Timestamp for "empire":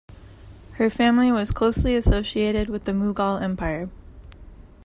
3.39-3.87